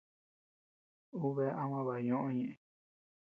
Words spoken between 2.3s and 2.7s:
ñeʼé.